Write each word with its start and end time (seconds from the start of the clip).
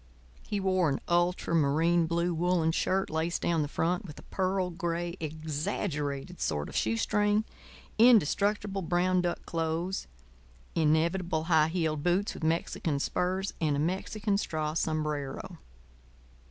He 0.41 0.59
wore 0.59 0.89
an 0.89 0.99
ultramarine 1.07 2.07
blue 2.07 2.33
woollen 2.33 2.71
shirt 2.71 3.11
laced 3.11 3.43
down 3.43 3.61
the 3.61 3.67
front 3.67 4.03
with 4.03 4.17
a 4.17 4.23
pearl 4.23 4.71
gray, 4.71 5.15
exaggerated 5.19 6.41
sort 6.41 6.69
of 6.69 6.75
shoestring, 6.75 7.43
indestructible 7.99 8.81
brown 8.81 9.21
duck 9.21 9.45
clothes, 9.45 10.07
inevitable 10.73 11.43
high 11.43 11.67
heeled 11.67 12.01
boots 12.01 12.33
with 12.33 12.43
Mexican 12.43 12.97
spurs, 12.99 13.53
and 13.61 13.75
a 13.75 13.79
Mexican 13.79 14.39
straw 14.39 14.73
sombrero. 14.73 15.59